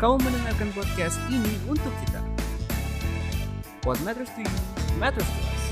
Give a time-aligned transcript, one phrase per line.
[0.00, 2.24] Kau mendengarkan podcast ini untuk kita.
[3.84, 4.56] What matters to you,
[4.96, 5.62] matters to us.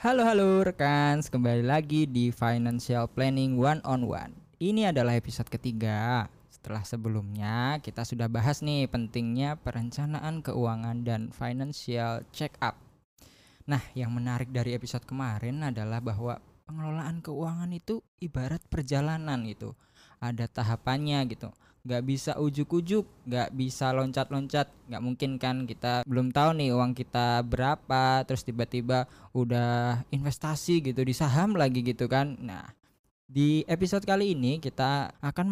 [0.00, 4.32] Halo halo rekan, kembali lagi di Financial Planning One on One.
[4.56, 6.32] Ini adalah episode ketiga.
[6.48, 12.80] Setelah sebelumnya kita sudah bahas nih pentingnya perencanaan keuangan dan financial check up.
[13.68, 19.76] Nah, yang menarik dari episode kemarin adalah bahwa pengelolaan keuangan itu ibarat perjalanan gitu.
[20.24, 21.52] Ada tahapannya gitu
[21.86, 27.46] nggak bisa ujuk-ujuk, nggak bisa loncat-loncat, nggak mungkin kan kita belum tahu nih uang kita
[27.46, 32.34] berapa, terus tiba-tiba udah investasi gitu di saham lagi gitu kan.
[32.42, 32.66] Nah,
[33.26, 35.46] di episode kali ini kita akan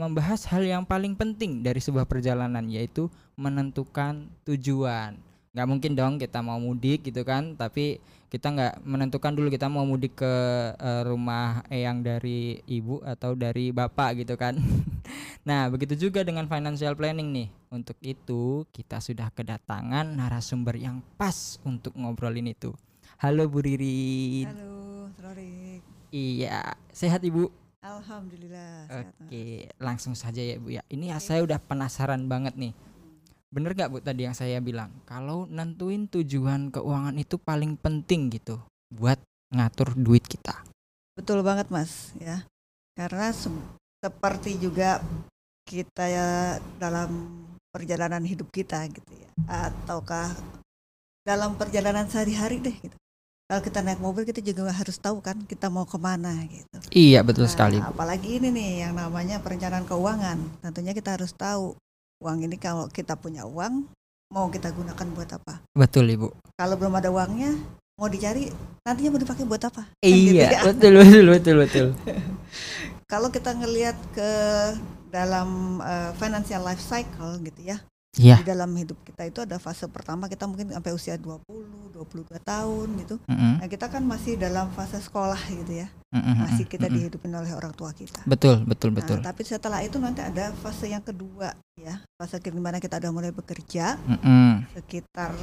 [0.00, 5.16] membahas hal yang paling penting dari sebuah perjalanan yaitu menentukan tujuan
[5.52, 9.88] nggak mungkin dong kita mau mudik gitu kan tapi kita nggak menentukan dulu kita mau
[9.88, 10.34] mudik ke
[10.76, 14.56] uh, rumah eyang dari ibu atau dari bapak gitu kan.
[15.48, 17.48] Nah begitu juga dengan financial planning nih.
[17.72, 22.76] Untuk itu kita sudah kedatangan narasumber yang pas untuk ngobrolin itu.
[23.16, 24.44] Halo Bu Riri.
[24.44, 25.80] Halo Rorik.
[26.12, 27.48] Iya sehat ibu?
[27.80, 30.84] Alhamdulillah Oke, langsung saja ya Bu ya.
[30.92, 31.24] Ini okay.
[31.24, 32.76] saya udah penasaran banget nih
[33.48, 34.92] bener gak bu tadi yang saya bilang?
[35.08, 38.60] Kalau nentuin tujuan keuangan itu paling penting gitu
[38.92, 39.20] buat
[39.52, 40.64] ngatur duit kita.
[41.16, 42.44] Betul banget mas ya.
[42.92, 43.48] Karena se
[43.98, 45.02] seperti juga
[45.66, 46.28] kita ya
[46.78, 47.10] dalam
[47.74, 49.30] perjalanan hidup kita gitu ya.
[49.48, 50.32] Ataukah
[51.24, 52.96] dalam perjalanan sehari-hari deh gitu.
[53.48, 56.76] Kalau kita naik mobil kita juga harus tahu kan kita mau ke mana gitu.
[56.92, 60.36] Iya betul nah, sekali apalagi ini nih yang namanya perencanaan keuangan.
[60.60, 61.72] Tentunya kita harus tahu
[62.18, 63.86] uang ini kalau kita punya uang
[64.28, 65.64] mau kita gunakan buat apa?
[65.72, 66.28] Betul ibu.
[66.58, 67.54] Kalau belum ada uangnya
[67.98, 68.50] mau dicari
[68.86, 69.82] nantinya mau dipakai buat apa?
[69.88, 70.60] Kan iya gitu ya?
[70.68, 71.86] betul betul betul betul.
[73.08, 74.30] Kalau kita ngelihat ke
[75.08, 77.80] dalam uh, financial life cycle gitu ya
[78.16, 78.40] yeah.
[78.40, 81.44] di dalam hidup kita itu ada fase pertama kita mungkin sampai usia 20
[81.92, 83.52] 22 tahun gitu mm -hmm.
[83.60, 86.34] nah kita kan masih dalam fase sekolah gitu ya mm -hmm.
[86.46, 86.96] masih kita mm -hmm.
[87.10, 90.88] dihidupin oleh orang tua kita betul betul nah, betul tapi setelah itu nanti ada fase
[90.88, 94.50] yang kedua ya fase di mana kita udah mulai bekerja mm -hmm.
[94.78, 95.34] sekitar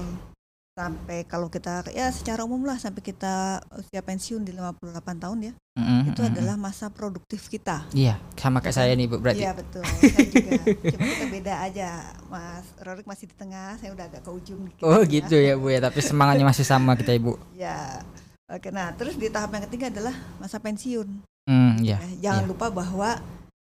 [0.75, 5.53] sampai kalau kita ya secara umum lah sampai kita usia pensiun di 58 tahun ya
[5.79, 6.11] mm-hmm.
[6.11, 7.87] itu adalah masa produktif kita.
[7.95, 9.39] Iya sama kayak saya nih bu berarti.
[9.39, 9.87] Iya betul.
[9.87, 10.51] Saya juga
[10.91, 11.89] cuma kita beda aja.
[12.27, 15.07] Mas Rorik masih di tengah saya udah agak ke ujung gitu oh ya.
[15.07, 17.39] gitu ya bu ya tapi semangatnya masih sama kita ibu.
[17.55, 18.03] Ya
[18.51, 21.07] oke nah terus di tahap yang ketiga adalah masa pensiun.
[21.47, 22.51] Mm, iya, ya, jangan iya.
[22.51, 23.21] lupa bahwa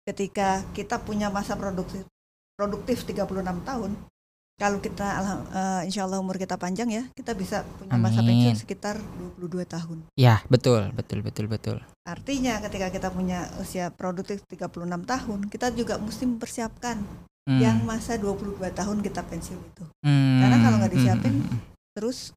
[0.03, 2.03] ketika kita punya masa produktif
[2.59, 3.31] produktif 36
[3.63, 3.91] tahun
[4.57, 5.05] kalau kita
[5.53, 8.09] uh, insya Allah umur kita panjang ya, kita bisa punya Amin.
[8.09, 8.97] masa pensiun sekitar
[9.37, 9.97] 22 tahun.
[10.17, 11.77] Ya, betul, betul, betul, betul.
[12.09, 16.97] Artinya ketika kita punya usia produktif 36 tahun, kita juga mesti mempersiapkan
[17.45, 17.59] hmm.
[17.61, 19.85] yang masa 22 tahun kita pensiun itu.
[20.01, 20.41] Hmm.
[20.41, 21.45] Karena kalau nggak disiapin, hmm.
[21.45, 21.61] hmm, hmm.
[21.93, 22.33] terus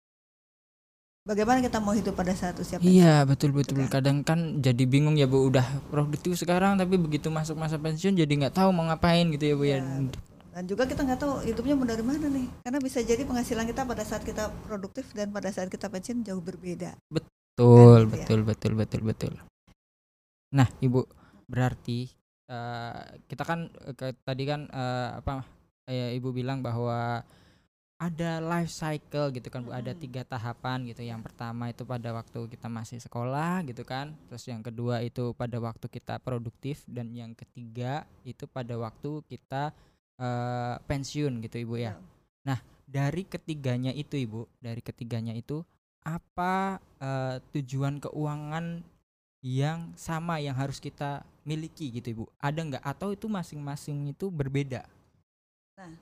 [1.25, 3.01] bagaimana kita mau hidup pada saat usia pensiun?
[3.01, 3.89] Iya, betul, betul.
[3.89, 3.97] Kan?
[3.97, 8.29] Kadang kan jadi bingung ya Bu, udah produktif sekarang, tapi begitu masuk masa pensiun jadi
[8.29, 9.81] nggak tahu mau ngapain gitu ya Bu ya.
[9.81, 12.47] ya dan juga kita nggak tahu hidupnya mau dari mana nih.
[12.67, 16.43] Karena bisa jadi penghasilan kita pada saat kita produktif dan pada saat kita pensiun jauh
[16.43, 16.99] berbeda.
[17.07, 18.47] Betul kan, betul ya?
[18.47, 19.33] betul betul betul.
[20.51, 21.07] Nah ibu
[21.47, 22.11] berarti
[22.51, 25.47] uh, kita kan ke, tadi kan uh, apa
[25.87, 27.23] ya ibu bilang bahwa
[28.01, 29.77] ada life cycle gitu kan bu.
[29.77, 31.05] Ada tiga tahapan gitu.
[31.05, 34.17] Yang pertama itu pada waktu kita masih sekolah gitu kan.
[34.27, 36.81] Terus yang kedua itu pada waktu kita produktif.
[36.89, 39.77] Dan yang ketiga itu pada waktu kita
[40.21, 41.97] uh, pensiun gitu ibu ya.
[41.97, 42.05] ya.
[42.45, 45.65] Nah dari ketiganya itu ibu, dari ketiganya itu
[46.05, 48.85] apa uh, tujuan keuangan
[49.41, 52.25] yang sama yang harus kita miliki gitu ibu?
[52.37, 54.85] Ada nggak atau itu masing-masing itu berbeda?
[55.81, 55.93] Nah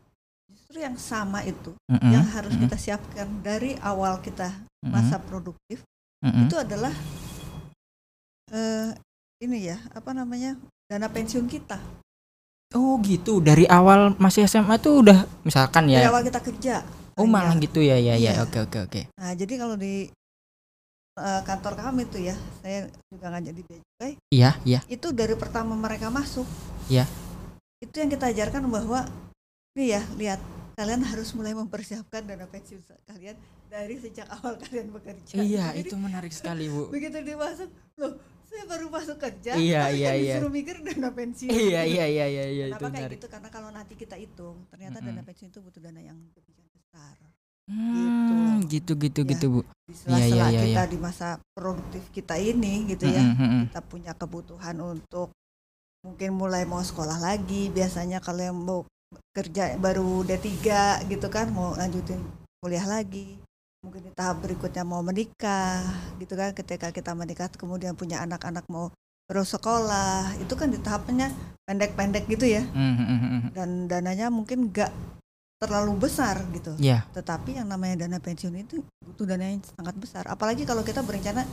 [0.48, 2.10] justru yang sama itu mm -hmm.
[2.10, 2.72] yang harus mm -hmm.
[2.72, 4.48] kita siapkan dari awal kita
[4.80, 5.28] masa mm -hmm.
[5.28, 5.78] produktif
[6.24, 6.44] mm -hmm.
[6.48, 6.94] itu adalah
[8.52, 8.90] uh,
[9.38, 10.58] ini ya apa namanya
[10.88, 11.78] dana pensiun kita.
[12.76, 16.04] Oh gitu, dari awal masih SMA tuh udah misalkan ya.
[16.04, 16.84] Dari awal kita kerja.
[17.16, 18.36] Oh malah gitu ya, ya, ya.
[18.36, 18.44] Iya.
[18.44, 19.00] Oke, oke, oke.
[19.16, 20.12] Nah jadi kalau di
[21.16, 24.12] uh, kantor kami tuh ya, saya juga nggak jadi becukai.
[24.28, 24.80] Iya, iya.
[24.84, 26.44] Itu dari pertama mereka masuk.
[26.92, 27.08] Iya.
[27.80, 29.08] Itu yang kita ajarkan bahwa,
[29.72, 30.40] nih ya, lihat
[30.78, 33.34] kalian harus mulai mempersiapkan dana pensiun kalian
[33.66, 35.40] dari sejak awal kalian bekerja.
[35.40, 36.92] Iya, jadi, itu menarik sekali bu.
[36.92, 38.14] Begitu dia masuk, loh
[38.48, 42.44] saya baru masuk kerja iya iya iya disuruh mikir dana pensiun iya iya iya iya
[42.48, 45.16] iya kenapa kayak gitu karena kalau nanti kita hitung ternyata mm -hmm.
[45.20, 47.16] dana pensiun itu butuh dana yang demikian besar
[47.68, 49.30] Hmm, gitu gitu ya.
[49.36, 49.60] gitu bu.
[50.08, 50.60] Iya iya iya.
[50.72, 50.88] Kita ya.
[50.88, 53.62] di masa produktif kita ini gitu ya, mm -hmm.
[53.68, 55.36] kita punya kebutuhan untuk
[56.00, 57.68] mungkin mulai mau sekolah lagi.
[57.68, 58.88] Biasanya kalau yang mau
[59.36, 60.48] kerja baru D3
[61.12, 62.24] gitu kan mau lanjutin
[62.64, 63.36] kuliah lagi
[63.78, 65.86] mungkin di tahap berikutnya mau menikah
[66.18, 68.90] gitu kan ketika kita menikah kemudian punya anak-anak mau
[69.30, 71.30] terus sekolah itu kan di tahapnya
[71.62, 74.90] pendek-pendek gitu ya Hmm, hmm, hmm, dan dananya mungkin nggak
[75.58, 77.06] terlalu besar gitu Ya.
[77.14, 81.46] tetapi yang namanya dana pensiun itu butuh dana yang sangat besar apalagi kalau kita berencana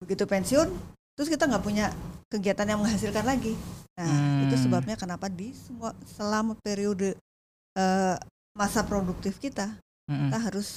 [0.00, 0.68] begitu pensiun
[1.16, 1.88] terus kita nggak punya
[2.28, 3.52] kegiatan yang menghasilkan lagi
[3.96, 4.64] nah itu Hmm.
[4.68, 7.16] sebabnya kenapa di semua selama periode
[7.76, 8.16] eh,
[8.56, 9.76] masa produktif kita
[10.06, 10.22] Hmm, hmm.
[10.30, 10.68] kita harus.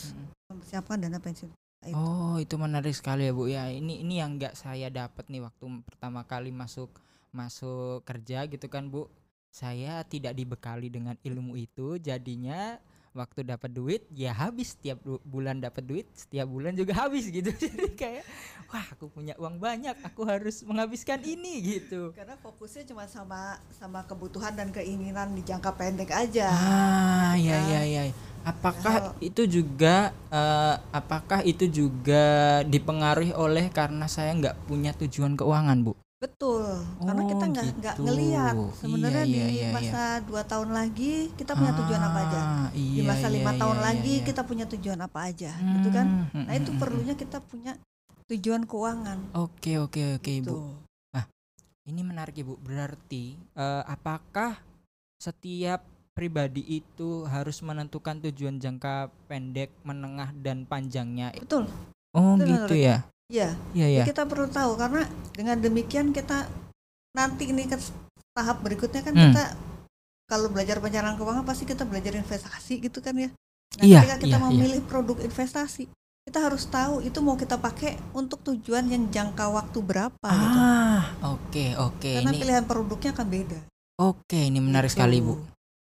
[0.60, 1.96] Mempersiapkan dana pensiun Itu.
[1.96, 3.48] Oh, itu menarik sekali ya, Bu.
[3.48, 6.92] Ya, ini ini yang nggak saya dapat nih waktu pertama kali masuk
[7.32, 9.08] masuk kerja gitu kan, Bu.
[9.48, 12.78] Saya tidak dibekali dengan ilmu itu, jadinya
[13.20, 17.52] waktu dapat duit ya habis setiap du- bulan dapat duit, setiap bulan juga habis gitu.
[17.60, 18.24] Jadi kayak
[18.72, 22.16] wah, aku punya uang banyak, aku harus menghabiskan ini gitu.
[22.16, 27.68] karena fokusnya cuma sama sama kebutuhan dan keinginan di jangka pendek aja Ah, ya Nah,
[27.68, 28.04] ya ya.
[28.40, 32.24] Apakah hal- itu juga eh, apakah itu juga
[32.64, 35.94] dipengaruhi oleh karena saya nggak punya tujuan keuangan, Bu?
[36.20, 36.68] Betul
[37.00, 38.04] karena Oh, kita nggak nggak gitu.
[38.04, 39.72] ngelihat Iya, sebenarnya di iya, iya, iya.
[39.72, 43.52] masa dua tahun lagi kita punya tujuan apa aja Ah, di iya, masa iya, lima
[43.56, 44.26] iya, tahun iya, lagi iya.
[44.28, 47.72] kita punya tujuan apa aja gitu kan Hmm, nah itu hmm, hmm, perlunya kita punya
[48.28, 49.42] tujuan keuangan hmm.
[49.48, 50.54] Oke oke oke gitu.
[50.60, 50.60] ibu.
[51.90, 52.54] Ini menarik ibu.
[52.62, 54.62] Berarti eh, apakah
[55.18, 55.82] setiap
[56.14, 61.34] pribadi itu harus menentukan tujuan jangka pendek, menengah dan panjangnya?
[61.34, 61.66] betul
[62.14, 62.98] Oh Betul, gitu ya?
[63.30, 64.04] Ya Iya ya.
[64.04, 66.50] kita perlu tahu karena dengan demikian kita
[67.14, 67.78] nanti ini ke
[68.34, 69.30] tahap berikutnya kan Hmm.
[69.30, 69.44] kita
[70.26, 73.30] kalau belajar perencanaan keuangan pasti kita belajar investasi gitu kan ya
[73.72, 74.58] nah Iya, ketika kita iya, mau iya.
[74.58, 75.86] memilih produk investasi
[76.26, 81.02] kita harus tahu itu mau kita pakai untuk tujuan yang jangka waktu berapa gitu Ah
[81.24, 83.60] oke oke karena ini pilihan produknya akan beda
[84.00, 84.98] oke ini menarik Gitu.
[84.98, 85.38] sekali bu.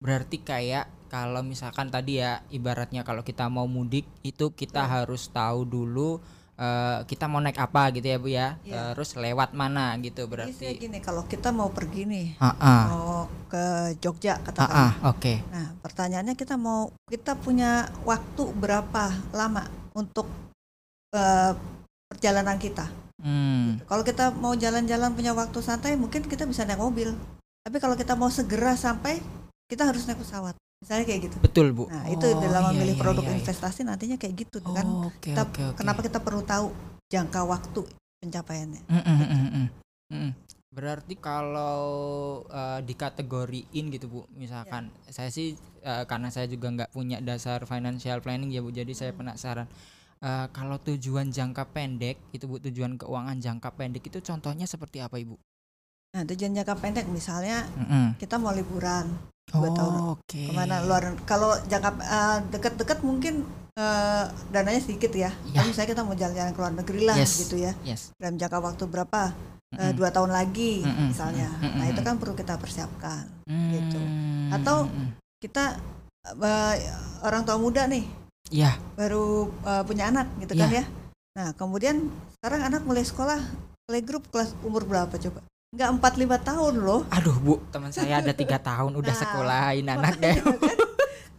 [0.00, 4.92] Berarti kayak kalau misalkan tadi ya ibaratnya kalau kita mau mudik itu kita Betul.
[4.94, 6.20] harus tahu dulu
[6.60, 8.48] eh, kita mau naik apa gitu ya bu ya.
[8.62, 8.92] Iya.
[8.92, 10.66] Terus lewat mana gitu Jadi berarti.
[10.76, 15.34] gini kalau kita mau pergi nih Ah ah mau ke Jogja katakan ah, oke.
[15.48, 19.64] Nah, pertanyaannya kita mau kita punya waktu berapa lama
[19.96, 20.28] untuk
[21.16, 21.52] eh,
[22.12, 22.86] perjalanan kita?
[23.20, 23.76] Hmm.
[23.84, 27.12] Kalau kita mau jalan-jalan punya waktu santai, mungkin kita bisa naik mobil.
[27.60, 29.20] Tapi kalau kita mau segera sampai,
[29.68, 30.56] kita harus naik pesawat.
[30.80, 31.36] Misalnya kayak gitu.
[31.44, 31.92] Betul bu.
[31.92, 33.38] Nah, itu Oh, dalam iya, memilih iya, produk iya, iya.
[33.44, 34.86] investasi nantinya kayak gitu kan.
[34.88, 35.78] Oh, Oke Kita- oke oke.
[35.78, 36.66] Kenapa kita perlu tahu
[37.12, 37.80] jangka waktu
[38.24, 38.82] pencapaiannya?
[38.88, 39.66] Mm, mm, mm, mm,
[40.08, 40.30] mm.
[40.72, 41.76] Berarti kalau
[42.48, 45.52] eh, dikategoriin gitu bu, misalkan saya sih
[45.84, 49.20] eh, karena saya juga nggak punya dasar financial planning ya bu, jadi saya Hmm.
[49.20, 49.68] penasaran.
[50.20, 55.20] Eh, kalau tujuan jangka pendek itu bu, tujuan keuangan jangka pendek itu contohnya seperti apa
[55.20, 55.36] ibu?
[56.10, 58.18] Nah, tujuan jangka pendek misalnya Mm-mm.
[58.18, 59.06] kita mau liburan
[59.46, 59.94] Dua tahun.
[59.96, 60.46] Oh, Oke.
[60.46, 63.42] ke mana luar kalau jangka eh, dekat-dekat mungkin
[63.74, 65.30] eh, dananya sedikit ya.
[65.44, 65.58] Ya.
[65.58, 67.34] Tapi misalnya kita mau jalan-jalan ke luar negeri lah Yes.
[67.40, 67.72] gitu ya.
[67.82, 68.14] Yes.
[68.16, 69.34] dalam jangka waktu berapa
[69.70, 69.94] Eh, Mm-mm.
[69.94, 74.02] dua tahun lagi Mm-mm, misalnya mm-mm, nah itu kan perlu kita persiapkan gitu.
[74.02, 75.10] Mm, Atau- mm, mm.
[75.38, 75.78] kita
[76.26, 76.74] eh,
[77.22, 78.02] orang tua muda nih
[78.50, 78.74] Ya.
[78.98, 80.82] baru eh, punya anak gitu kan Iya.
[80.82, 80.84] ya
[81.30, 82.02] nah kemudian
[82.34, 83.38] sekarang anak mulai sekolah
[83.86, 85.38] playgroup kelas umur berapa coba
[85.70, 89.86] nggak empat lima tahun loh Aduh bu, teman saya ada tiga tahun udah Nah, sekolahin
[89.94, 90.34] anak deh.
[90.42, 90.90] Makanya kan,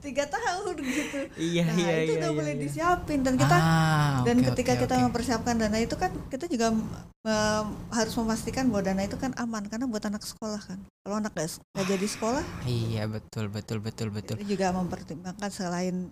[0.01, 2.19] tiga tahun gitu iya nah iya itu iya.
[2.19, 2.61] udah iya, mulai iya.
[2.65, 7.65] disiapin dan kita Ah, dan ketika oke, kita mempersiapkan dana itu kan kita juga em,
[7.93, 11.85] harus memastikan bahwa dana itu kan aman karena buat anak sekolah kan kalau anak nggak
[11.85, 14.41] jadi sekolah Iya betul betul betul betul.
[14.41, 16.09] itu juga mempertimbangkan selain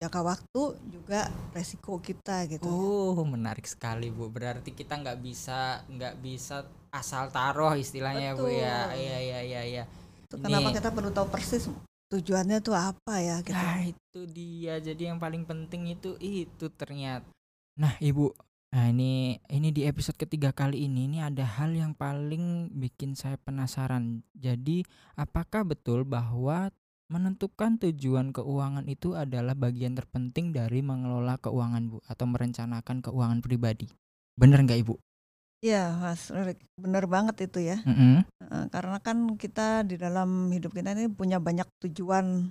[0.00, 4.32] jangka waktu juga resiko kita gitu Oh menarik sekali bu.
[4.32, 8.88] Berarti kita nggak bisa nggak bisa asal taruh istilahnya bu ya.
[8.88, 9.04] Betul.
[9.04, 9.84] Iya iya iya iya.
[10.24, 11.68] Itu kenapa kita perlu tahu persis
[12.10, 14.80] tujuannya tuh apa ya gitu Nah itu dia.
[14.80, 17.28] Jadi yang paling penting itu itu ternyata.
[17.76, 18.32] Nah ibu.
[18.72, 23.36] Nah ini ini di episode ketiga kali ini ini ada hal yang paling bikin saya
[23.36, 24.24] penasaran.
[24.32, 24.80] Jadi
[25.12, 26.72] apakah betul bahwa
[27.10, 33.90] menentukan tujuan keuangan itu adalah bagian terpenting dari mengelola keuangan bu atau merencanakan keuangan pribadi?
[34.38, 34.94] Bener nggak ibu?
[35.60, 36.56] Iya mas Ririk.
[36.80, 38.24] bener banget itu ya Mm-mm.
[38.40, 42.48] Eh, karena kan kita di dalam hidup kita ini punya banyak tujuan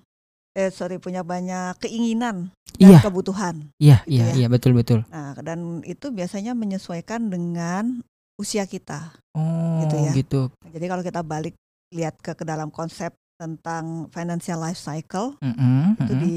[0.54, 4.34] eh sorry punya banyak keinginan dan Iya, kebutuhan iya, gitu iya, ya.
[4.46, 5.02] iya, betul, betul.
[5.10, 8.06] nah dan itu biasanya menyesuaikan dengan
[8.38, 10.12] usia kita Oh, Gitu ya.
[10.14, 10.42] gitu.
[10.70, 11.58] jadi kalau kita balik
[11.90, 13.10] lihat ke, ke dalam konsep
[13.40, 15.40] tentang financial life cycle.
[15.40, 16.36] Mm-mm, itu mm-mm, di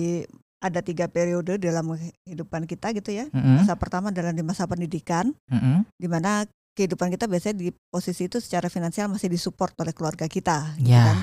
[0.62, 3.26] ada tiga periode dalam kehidupan kita gitu ya.
[3.34, 5.82] Mm-mm, masa pertama adalah di masa pendidikan mm-mm.
[5.98, 6.46] di mana
[6.78, 11.04] kehidupan kita biasanya di posisi itu secara finansial masih disupport oleh keluarga kita gitu Ya,
[11.04, 11.18] kan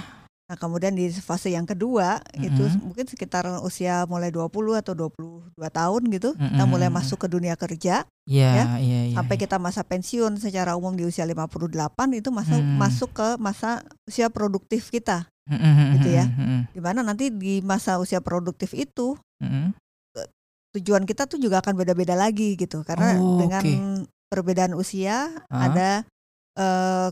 [0.49, 2.89] Nah, kemudian di fase yang kedua itu Mm-mm.
[2.89, 4.49] mungkin sekitar usia mulai 20
[4.81, 6.65] atau 22 tahun gitu, kita Mm-mm.
[6.65, 9.15] mulai masuk ke dunia kerja Iya, Ya, iya, iya.
[9.17, 9.43] sampai iya.
[9.45, 12.81] kita masa pensiun secara umum di usia 58 itu masa Mm-mm.
[12.81, 15.29] masuk ke masa usia produktif kita.
[15.45, 16.25] Mm-mm, gitu ya.
[16.77, 19.73] mana nanti di masa usia produktif itu mm-mm.
[20.77, 22.81] tujuan kita tuh juga akan beda-beda lagi gitu.
[22.81, 24.05] Karena Oh, dengan oke.
[24.29, 25.69] perbedaan usia Ah.
[25.69, 25.89] ada
[26.53, 27.09] eh,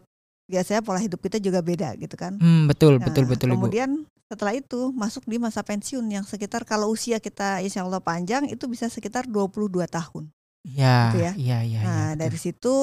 [0.48, 2.39] biasanya pola hidup kita juga beda gitu kan.
[2.39, 3.68] Hmm, betul, Nah, betul, betul, Ibu.
[3.68, 8.48] Kemudian setelah itu masuk di masa pensiun yang sekitar kalau usia kita insya Allah panjang
[8.48, 10.32] itu bisa sekitar 22 tahun.
[10.68, 11.32] Iya, gitu ya.
[11.36, 12.20] iya, iya, iya, Nah betul.
[12.24, 12.74] dari situ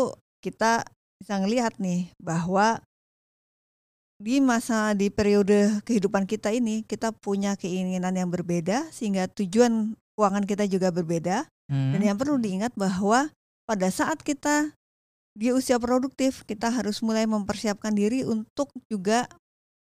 [0.41, 0.85] kita
[1.21, 2.81] bisa ngelihat nih bahwa
[4.21, 10.45] di masa di periode kehidupan kita ini kita punya keinginan yang berbeda sehingga tujuan keuangan
[10.47, 13.33] kita juga berbeda dan Hmm, yang perlu diingat bahwa
[13.65, 14.77] pada saat kita
[15.35, 19.27] di usia produktif kita harus mulai mempersiapkan diri untuk juga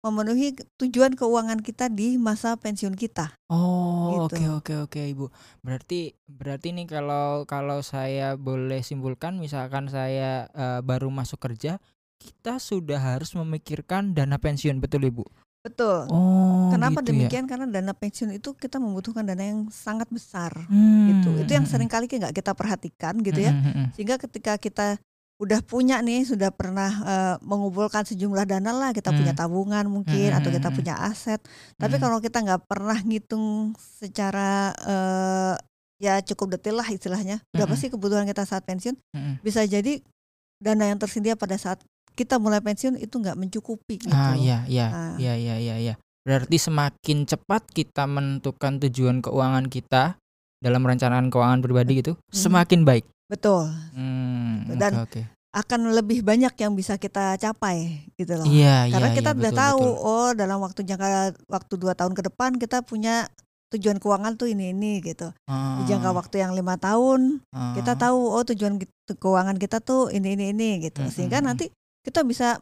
[0.02, 3.30] memenuhi tujuan keuangan kita di masa pensiun kita.
[3.46, 4.58] Oh, oke, gitu.
[4.58, 5.30] oke, oke, Ibu.
[5.62, 11.78] Berarti, berarti nih kalau kalau saya boleh simpulkan, misalkan saya eh, baru masuk kerja,
[12.18, 15.22] kita sudah harus memikirkan dana pensiun, betul, Ibu?
[15.62, 16.10] Betul.
[16.10, 17.22] Oh, Kenapa gitu ya.
[17.22, 17.46] demikian?
[17.46, 20.50] Karena dana pensiun itu kita membutuhkan dana yang sangat besar.
[20.66, 21.46] Hmm, gitu.
[21.46, 23.52] Itu yang hmm, sering kali nggak kita perhatikan gitu hmm, ya.
[23.54, 23.88] hmm, hmm, hmm.
[23.94, 24.98] Sehingga ketika kita
[25.42, 29.42] udah punya nih, sudah pernah eh, mengumpulkan sejumlah dana lah, kita punya Hmm.
[29.42, 30.76] tabungan mungkin Hmm, atau hmm, kita hmm.
[30.78, 31.40] punya aset.
[31.74, 32.02] Tapi Hmm.
[32.06, 35.54] kalau kita nggak pernah ngitung secara eh,
[35.98, 37.78] ya cukup detail lah istilahnya, berapa Mm-mm.
[37.78, 39.38] sih kebutuhan kita saat pensiun, Mm-mm.
[39.38, 40.02] bisa jadi
[40.58, 41.78] dana yang tersedia pada saat
[42.18, 44.10] kita mulai pensiun itu nggak mencukupi gitu.
[44.10, 44.42] Ah, loh.
[44.42, 45.94] iya, iya, iya, iya, iya.
[46.26, 50.18] Berarti semakin cepat kita menentukan tujuan keuangan kita
[50.58, 52.34] dalam perencanaan keuangan pribadi gitu, Hmm.
[52.34, 53.06] semakin baik.
[53.30, 53.70] Betul.
[53.94, 55.20] Hmm, Oke, Dan oke.
[55.52, 58.46] akan lebih banyak yang bisa kita capai gitu loh.
[58.48, 60.08] Iya, Karena iya, kita iya, udah betul, tahu betul.
[60.08, 61.08] oh dalam waktu jangka
[61.48, 63.28] waktu dua tahun ke depan kita punya
[63.72, 65.32] tujuan keuangan tuh ini ini gitu.
[65.48, 67.98] Di jangka Ah, waktu yang lima tahun kita ah.
[67.98, 68.76] tahu oh tujuan
[69.08, 71.00] keuangan kita tuh ini ini ini gitu.
[71.00, 71.48] Mm, Sehingga mm, mm.
[71.48, 71.64] nanti
[72.04, 72.60] kita bisa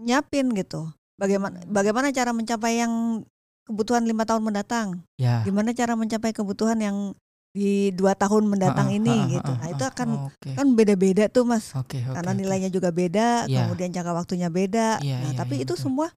[0.00, 0.88] nyiapin gitu.
[1.20, 3.24] Bagaimana bagaimana cara mencapai yang
[3.68, 5.04] kebutuhan lima tahun mendatang?
[5.20, 5.44] Ya.
[5.44, 7.12] Gimana cara mencapai kebutuhan yang
[7.52, 9.50] di dua tahun mendatang ini gitu.
[9.50, 11.72] ah, Nah itu akan Oke, kan beda-beda tuh mas.
[11.74, 13.64] oke, oke, Karena nilainya juga beda, Iya.
[13.64, 15.00] kemudian jangka waktunya beda.
[15.00, 15.84] Iya, nah iya, tapi iya, itu betul.
[15.90, 16.08] semua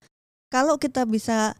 [0.51, 1.55] kalau kita bisa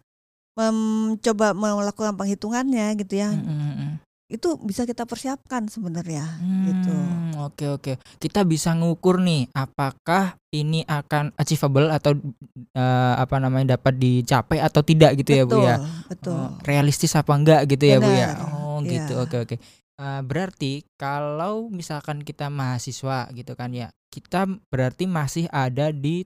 [0.52, 3.92] mencoba melakukan penghitungannya gitu ya, Mm, mm, mm.
[4.32, 6.24] itu bisa kita persiapkan sebenarnya
[6.68, 6.92] gitu.
[6.94, 7.94] Hmm, Oke oke.
[8.22, 12.14] Kita bisa ngukur nih apakah ini akan achievable atau
[12.72, 15.76] eh, apa namanya dapat dicapai atau tidak gitu ya Bu betul, ya.
[16.08, 16.38] betul.
[16.38, 18.30] Oh, realistis apa enggak gitu ya Bu ya.
[18.36, 19.06] Benar, Oh iya.
[19.06, 19.14] gitu.
[19.22, 19.56] Oke oke.
[20.02, 26.26] Eh, berarti kalau misalkan kita mahasiswa gitu kan ya, kita berarti masih ada di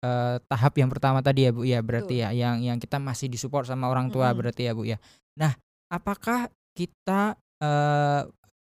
[0.00, 1.84] eh, tahap yang pertama tadi ya Bu ya.
[1.84, 4.96] Berarti ya yang yang kita masih disupport sama orang tua berarti ya Bu ya.
[5.36, 5.52] Nah,
[5.92, 8.22] apakah kita eh,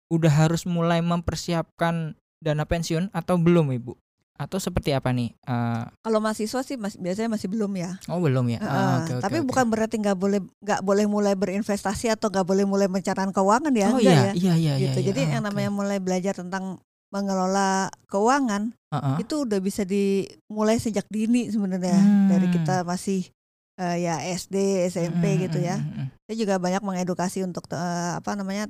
[0.08, 3.92] udah harus mulai mempersiapkan dana pensiun atau belum Ibu?
[4.38, 5.34] Atau seperti apa nih?
[5.34, 7.98] Eh, Kalau mahasiswa sih mas- biasanya masih belum ya.
[8.06, 8.62] oh belum ya.
[8.62, 9.46] Heeh, oke, oke, tapi oke.
[9.50, 13.88] bukan berarti nggak boleh nggak boleh mulai berinvestasi atau nggak boleh mulai perencanaan keuangan ya,
[13.90, 14.32] Oh iya, ya.
[14.32, 14.74] iya iya iya.
[14.78, 14.98] gitu.
[15.02, 15.06] iya.
[15.10, 15.48] Jadi Ah, yang oke.
[15.50, 16.78] namanya mulai belajar tentang
[17.10, 19.16] mengelola keuangan Heeh.
[19.18, 22.54] itu udah bisa dimulai sejak dini sebenarnya dari Hmm.
[22.54, 23.26] kita masih
[23.74, 24.54] eh, ya SD,
[24.86, 25.76] SMP Mm, gitu mm, ya.
[25.78, 26.06] mm, mm.
[26.26, 28.66] Saya juga banyak mengedukasi untuk eh, apa namanya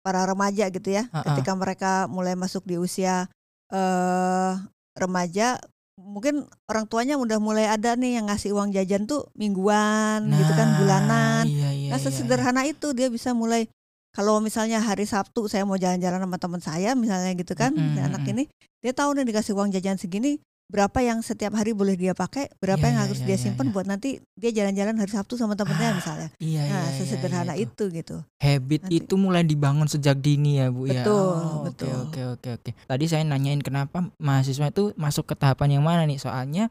[0.00, 1.04] para remaja gitu ya.
[1.08, 1.24] Ah, ah.
[1.30, 3.28] Ketika mereka mulai masuk di usia
[3.68, 4.52] eh
[4.98, 5.58] remaja,
[5.98, 10.68] mungkin orang tuanya udah mulai ada nih yang ngasih uang jajan tuh mingguan gitu kan,
[10.74, 11.44] Nah, bulanan.
[11.46, 13.66] Iya, iya, Nah, iya, sesederhana itu dia bisa mulai
[14.14, 18.00] kalau misalnya hari Sabtu saya mau jalan-jalan sama teman saya misalnya gitu kan, Mm-mm, si
[18.02, 18.44] anak ini
[18.82, 20.38] dia tahu nih dikasih uang jajan segini
[20.68, 23.42] berapa yang setiap hari boleh dia pakai, berapa Iya, yang iya, harus iya, dia iya,
[23.48, 26.28] simpan buat nanti dia jalan-jalan hari Sabtu sama temennya misalnya.
[26.36, 28.20] Iya, Nah, iya, sesederhana iya, itu gitu.
[28.36, 29.00] Habit Nanti.
[29.00, 31.02] itu mulai dibangun sejak dini ya, Bu ya.
[31.02, 31.88] Betul, Oh, betul.
[31.88, 32.70] Oke, oke, oke, oke.
[32.84, 36.20] Tadi saya nanyain kenapa mahasiswa itu masuk ke tahapan yang mana nih?
[36.20, 36.68] Soalnya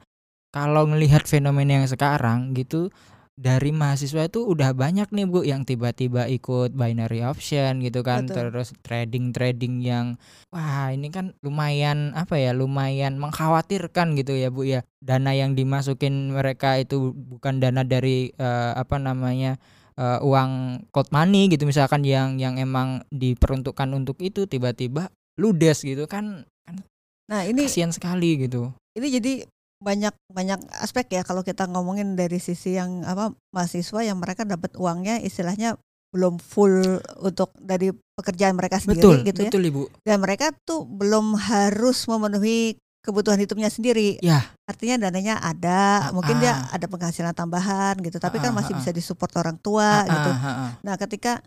[0.53, 2.93] kalau ngelihat fenomena yang sekarang gitu
[3.37, 8.49] dari mahasiswa itu udah banyak nih Bu yang tiba-tiba ikut binary option gitu kan, Betul.
[8.49, 10.17] terus trading-trading yang
[10.49, 14.81] wah ini kan lumayan apa ya, lumayan mengkhawatirkan gitu ya Bu ya.
[15.05, 19.61] Dana yang dimasukin mereka itu bukan dana dari eh, apa namanya
[19.93, 26.09] eh, uang cold money gitu misalkan yang yang emang diperuntukkan untuk itu tiba-tiba ludes gitu
[26.09, 26.81] kan kan
[27.27, 28.71] Nah, ini kasihan sekali gitu.
[28.95, 29.33] ini jadi
[29.77, 34.73] banyak banyak aspek ya kalau kita ngomongin dari sisi yang apa mahasiswa yang mereka dapat
[34.73, 35.77] uangnya istilahnya
[36.09, 39.51] belum full untuk dari pekerjaan mereka sendiri Betul, gitu ya.
[39.51, 39.83] betul Ibu.
[40.01, 44.17] Dan mereka tuh belum harus memenuhi kebutuhan hidupnya sendiri.
[44.23, 44.43] Ya.
[44.67, 46.75] Artinya dananya ada, Ah, mungkin dia ah.
[46.75, 50.31] ada penghasilan tambahan gitu, tapi Ah, kan ah, masih ah, bisa disupport orang tua gitu.
[50.31, 50.71] Ah, ah, ah.
[50.83, 51.39] Nah, ketika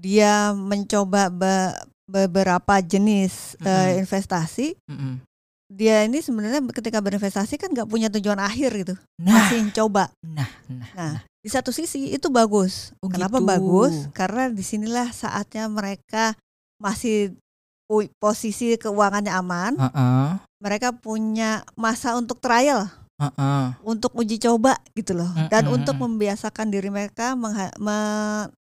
[0.00, 1.76] dia mencoba be-
[2.08, 4.02] beberapa jenis eh, Mm-mm.
[4.02, 5.20] investasi, Mm-mm.
[5.68, 10.08] Dia ini sebenarnya ketika berinvestasi kan nggak punya tujuan akhir gitu, Nah, masih coba.
[10.24, 12.96] nah, nah, Nah, di satu sisi itu bagus.
[13.04, 13.46] Oh, Kenapa gitu.
[13.46, 14.08] bagus?
[14.16, 16.32] Karena di sinilah saatnya mereka
[16.80, 17.36] masih
[18.16, 19.72] posisi keuangannya aman.
[19.76, 22.90] Heeh, Mereka punya masa untuk trial,
[23.22, 23.66] heeh.
[23.86, 25.78] untuk uji coba gitu loh, dan Mm-mm.
[25.78, 27.38] untuk membiasakan diri mereka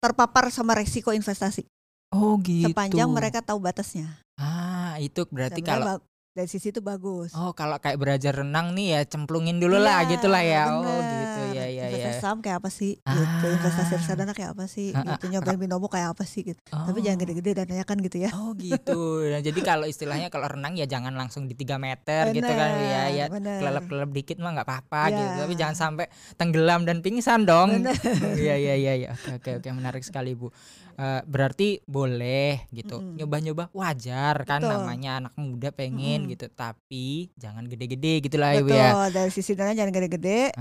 [0.03, 1.63] terpapar sama resiko investasi
[2.11, 2.67] Oh gitu.
[2.67, 4.19] sepanjang mereka tahu batasnya.
[4.35, 5.95] Ah, itu berarti Sebenarnya kalau
[6.37, 7.33] dari sisi itu bagus.
[7.33, 10.63] Oh, kalau kayak belajar renang nih ya cemplungin dulu lah Iya, gitu lah ya.
[10.69, 11.01] Oh, bener.
[11.17, 11.41] gitu.
[11.49, 12.21] Ya ya Investasi ya.
[12.21, 12.93] saham kayak apa sih?
[12.95, 13.09] Gitu.
[13.43, 13.55] Ah.
[13.57, 14.87] Investasi reksadana kayak apa sih?
[14.91, 15.25] Ah, ah, Gitu.
[15.29, 16.45] Nyobain binomo kayak apa sih?
[16.45, 16.61] Gitu.
[16.63, 17.21] Tapi jangan Oh.
[17.23, 18.29] gede-gede dananya kan gitu ya.
[18.31, 19.01] Oh gitu.
[19.25, 23.03] Nah, jadi kalau istilahnya kalau renang ya jangan langsung di 3 meter gitu kan ya
[23.09, 23.25] ya.
[23.27, 23.57] bener.
[23.57, 25.17] Kelelep-kelelep dikit mah nggak apa-apa Iya.
[25.17, 25.37] gitu.
[25.41, 27.81] Tapi jangan sampai tenggelam dan pingsan dong.
[27.81, 27.97] Bener.
[28.37, 29.09] Iya iya iya iya.
[29.33, 30.53] Oke oke oke menarik sekali Bu.
[30.97, 32.97] Eh, berarti boleh gitu.
[32.97, 33.21] Mm-mm.
[33.21, 34.73] Nyoba-nyoba wajar kan Betul.
[34.73, 36.33] namanya anak muda pengen Mm-mm.
[36.33, 36.49] gitu.
[36.49, 38.97] Tapi jangan gede-gede gitu lah Ibu ya.
[38.97, 40.57] Betul, dari sisi dana jangan gede-gede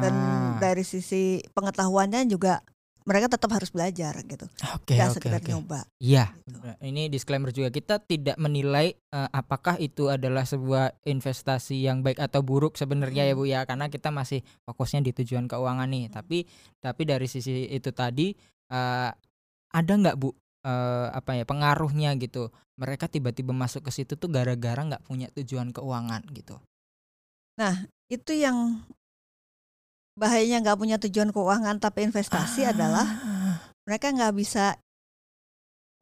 [0.00, 0.56] dan Ah.
[0.56, 2.64] dari sisi pengetahuannya juga
[3.04, 4.48] mereka tetap harus belajar gitu.
[4.72, 5.50] Oke Nggak oke sekedar oke.
[5.52, 5.80] nyoba.
[6.00, 6.56] Iya, Gitu.
[6.56, 6.76] benar.
[6.80, 12.40] ini disclaimer juga kita tidak menilai eh, apakah itu adalah sebuah investasi yang baik atau
[12.40, 13.38] buruk sebenarnya ya Mm.
[13.38, 16.08] Bu ya, karena kita masih fokusnya di tujuan keuangan nih.
[16.08, 16.14] Mm.
[16.14, 16.38] Tapi
[16.78, 18.32] tapi dari sisi itu tadi
[18.66, 19.10] eh,
[19.74, 20.30] ada nggak Bu
[20.64, 22.48] eh, apa ya pengaruhnya gitu?
[22.78, 26.56] Mereka tiba-tiba masuk ke situ tuh gara-gara nggak punya tujuan keuangan gitu.
[28.08, 28.82] Itu yang
[30.14, 34.78] bahayanya nggak punya tujuan keuangan tapi investasi adalah Ah, mereka nggak bisa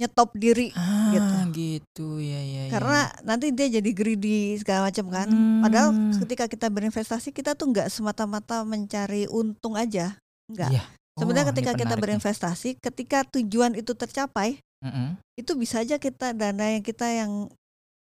[0.01, 1.37] nyetop diri ah, gitu.
[1.53, 2.63] gitu ya ya.
[2.67, 2.73] ya.
[2.73, 5.29] karena nanti dia jadi greedy segala macam kan.
[5.63, 6.17] Padahal Hmm.
[6.25, 10.17] ketika kita berinvestasi kita tuh nggak semata-mata mencari untung aja,
[10.49, 10.71] nggak.
[10.73, 10.83] Iya.
[11.19, 12.03] Sebenarnya Oh, ketika kita penarik nih.
[12.03, 15.21] berinvestasi, ketika tujuan itu tercapai, Mm-mm.
[15.37, 17.53] itu bisa aja kita dana yang kita yang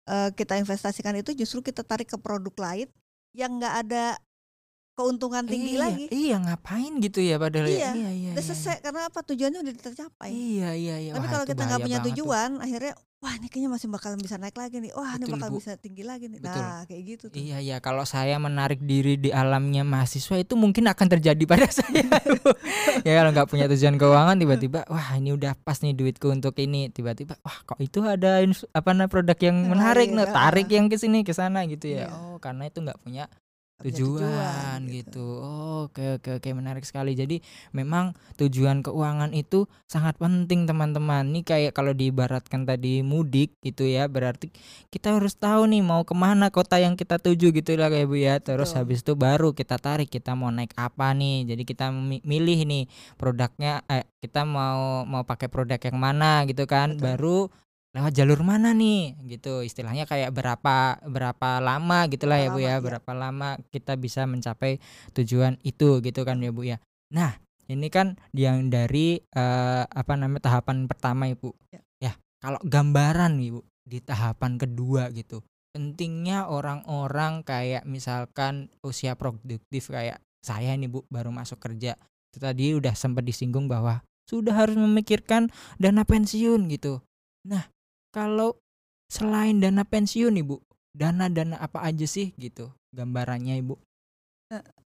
[0.07, 2.87] eh, kita investasikan itu justru kita tarik ke produk lain
[3.31, 4.03] yang nggak ada
[4.97, 6.05] keuntungan tinggi iya, lagi.
[6.09, 7.77] Iya, ngapain gitu ya padahal ya?
[7.77, 8.29] Iya, Iya, iya.
[8.33, 10.29] Udah iya, selesai karena apa tujuannya udah tercapai.
[10.33, 11.11] Iya, iya, iya.
[11.13, 12.17] Tapi Wah, kalau kita nggak punya banget tuh.
[12.17, 14.91] tujuan, akhirnya wah ini kayaknya masih bakalan bisa naik lagi nih.
[14.97, 15.57] Wah ini Betul, bakal Bu.
[15.61, 16.41] bisa tinggi lagi nih.
[16.41, 16.61] Betul.
[16.65, 17.37] Nah kayak gitu tuh.
[17.37, 17.77] Iya, iya.
[17.77, 22.01] Kalau saya menarik diri di alamnya mahasiswa itu mungkin akan terjadi pada saya.
[23.05, 26.89] ya kalau nggak punya tujuan keuangan tiba-tiba wah ini udah pas nih duitku untuk ini
[26.89, 28.41] tiba-tiba wah kok itu ada
[28.73, 30.33] apa namanya produk yang menarik lain, nih ah.
[30.33, 32.09] tarik yang ke sini ke sana gitu ya.
[32.09, 32.17] Iya.
[32.17, 33.29] Oh, karena itu nggak punya
[33.77, 35.21] Tujuan gitu.
[35.37, 37.13] Oh, Oke oke oke menarik sekali.
[37.13, 37.37] Jadi
[37.69, 41.29] memang tujuan keuangan itu sangat penting teman-teman.
[41.29, 44.49] Nih kayak kalau diibaratkan tadi mudik gitu ya, berarti
[44.89, 48.17] kita harus tahu nih mau ke mana kota yang kita tuju gitu lah kayak Bu
[48.17, 48.41] ya.
[48.41, 48.79] Terus Betul.
[48.81, 51.45] habis itu baru kita tarik kita mau naik apa nih.
[51.45, 52.83] Jadi kita mi- milih nih
[53.21, 56.97] produknya eh kita mau mau pakai produk yang mana gitu kan.
[56.97, 57.03] Betul.
[57.05, 57.39] Baru
[57.95, 59.15] lewat jalur mana nih?
[59.27, 59.63] Gitu.
[59.63, 62.77] Istilahnya kayak berapa berapa lama gitulah ya Bu ya.
[62.77, 62.83] Iya.
[62.83, 64.81] berapa lama kita bisa mencapai
[65.15, 66.77] tujuan itu gitu kan ya Bu ya.
[67.13, 71.81] Nah ini kan yang dari eh, apa namanya tahapan pertama Ibu Ya.
[71.99, 75.43] ya kalau gambaran nih Bu di tahapan kedua gitu
[75.75, 81.99] pentingnya orang-orang kayak misalkan usia produktif kayak saya nih Bu baru masuk kerja
[82.31, 85.47] itu tadi udah sempat disinggung bahwa sudah harus memikirkan
[85.79, 86.99] dana pensiun gitu.
[87.47, 87.69] Nah
[88.11, 88.57] kalau
[89.07, 90.59] selain dana pensiun ibu
[90.91, 93.77] dana-dana apa aja sih gitu gambarannya ibu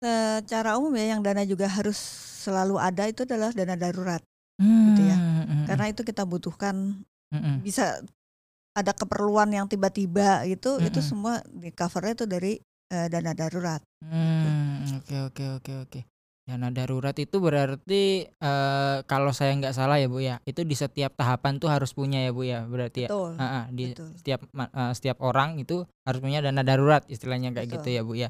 [0.03, 1.95] Secara umum ya yang dana juga harus
[2.43, 4.19] selalu ada itu adalah dana darurat.
[4.59, 5.17] gitu ya.
[5.63, 6.99] Karena itu kita butuhkan
[7.63, 8.03] bisa
[8.75, 11.07] ada keperluan yang tiba-tiba gitu, itu Mm-mm.
[11.07, 12.53] semua di covernya itu dari
[12.91, 13.79] eh, dana darurat.
[14.03, 15.99] Hmm, oke oke oke oke.
[16.43, 21.15] Dana darurat itu berarti eh, kalau saya nggak salah ya bu ya, itu di setiap
[21.15, 23.09] tahapan tuh harus punya ya bu ya, berarti ya.
[23.15, 23.31] Betul.
[23.39, 24.11] Ah, ah, di betul.
[24.19, 28.29] setiap eh, setiap orang itu harus punya dana darurat istilahnya kayak gitu ya bu ya.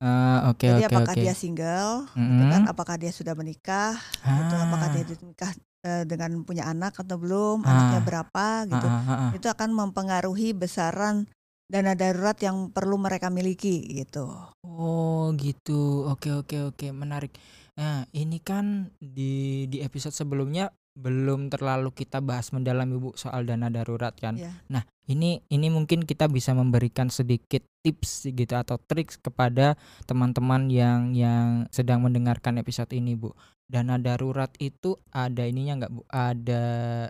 [0.00, 1.20] Eh, Oke Jadi oke apakah oke.
[1.20, 2.48] dia single, gitu Mm-mm.
[2.48, 2.62] kan?
[2.64, 3.92] Apakah dia sudah menikah,
[4.24, 4.54] gitu?
[4.56, 5.52] Apakah Ah, dia menikah
[5.84, 7.60] eh, dengan punya anak atau belum?
[7.68, 7.76] Ah.
[7.76, 8.88] Anaknya berapa, gitu?
[8.88, 9.30] ah, ah, ah.
[9.36, 11.28] Itu akan mempengaruhi besaran
[11.70, 14.26] dana darurat yang perlu mereka miliki, gitu.
[14.66, 17.30] Oh gitu, oke oke oke, menarik.
[17.78, 23.70] Nah ini kan di di episode sebelumnya belum terlalu kita bahas mendalam ibu soal dana
[23.70, 24.34] darurat kan.
[24.34, 24.50] Ya.
[24.66, 31.14] Nah ini ini mungkin kita bisa memberikan sedikit tips gitu atau trik kepada teman-teman yang
[31.14, 33.30] yang sedang mendengarkan episode ini bu.
[33.70, 36.02] Dana darurat itu ada ininya nggak bu?
[36.10, 36.62] Ada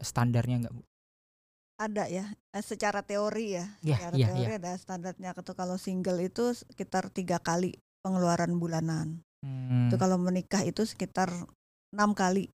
[0.04, 0.84] standarnya nggak bu?
[1.80, 6.20] Ada ya eh, secara teori ya Ya, secara ya, teori ada standarnya itu kalau single
[6.20, 9.88] itu sekitar tiga kali pengeluaran bulanan Hmm.
[9.88, 11.32] itu kalau menikah itu sekitar
[11.90, 12.52] enam kali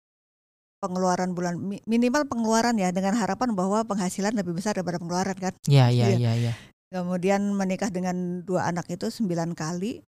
[0.79, 5.51] pengeluaran bulan Mi- minimal pengeluaran ya dengan harapan bahwa penghasilan lebih besar daripada pengeluaran kan
[5.67, 6.31] Ya, ya, Iya.
[6.31, 6.53] ya, ya.
[6.89, 9.99] kemudian menikah dengan dua anak itu sembilan kali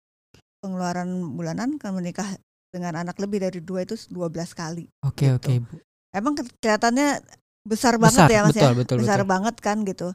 [0.61, 2.39] pengeluaran bulanan kalau menikah
[2.71, 5.35] dengan anak lebih dari dua itu 12 kali Oke, Gitu.
[5.35, 5.75] oke, Bu.
[6.15, 7.27] emang ke- kelihatannya
[7.69, 9.31] besar Besar, banget ya mas betul, ya betul, besar betul.
[9.31, 10.09] banget kan gitu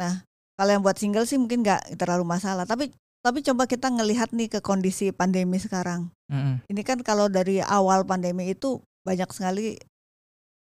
[0.00, 0.24] nah
[0.56, 4.48] kalau yang buat single sih mungkin nggak terlalu masalah tapi tapi coba kita ngelihat nih
[4.48, 6.64] ke kondisi pandemi sekarang Mm-mm.
[6.72, 9.76] ini kan kalau dari awal pandemi itu banyak sekali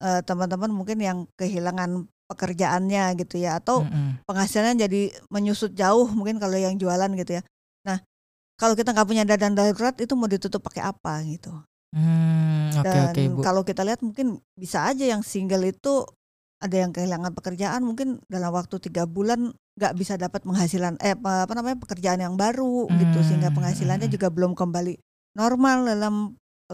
[0.03, 4.27] eh, teman-teman mungkin yang kehilangan pekerjaannya gitu ya atau Mm-mm.
[4.27, 7.43] penghasilannya jadi menyusut jauh mungkin kalau yang jualan gitu ya
[7.87, 8.03] nah
[8.57, 11.55] kalau kita nggak punya dana darurat itu mau ditutup pakai apa gitu
[11.97, 13.41] Hmm, oke, dan Bu.
[13.41, 16.05] kalau kita lihat mungkin bisa aja yang single itu
[16.61, 21.53] ada yang kehilangan pekerjaan mungkin dalam waktu tiga bulan nggak bisa dapat penghasilan eh apa
[21.53, 24.17] namanya pekerjaan yang baru gitu sehingga Hmm, penghasilannya hmm.
[24.17, 24.97] juga belum kembali
[25.37, 26.15] normal dalam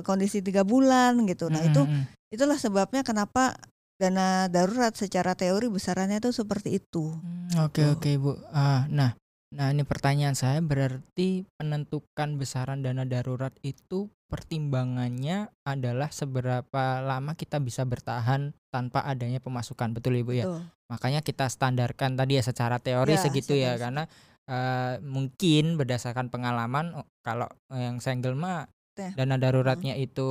[0.00, 2.06] kondisi tiga bulan gitu nah itu Mm-mm.
[2.30, 3.58] itulah sebabnya kenapa
[3.98, 7.92] dana darurat secara teori besarannya itu seperti itu Hmm, Oke Tuh.
[7.98, 8.32] oke Bu.
[8.50, 9.12] Ah, nah,
[9.50, 17.60] nah ini pertanyaan saya berarti penentukan besaran dana darurat itu pertimbangannya adalah seberapa lama kita
[17.60, 20.48] bisa bertahan tanpa adanya pemasukan, betul Ibu ya?
[20.48, 20.64] Tuh.
[20.88, 24.08] Makanya kita standarkan tadi ya secara teori Ya, segitu ya karena
[24.48, 29.16] eh, mungkin berdasarkan pengalaman oh, kalau yang single mah Ya.
[29.16, 30.28] dana daruratnya itu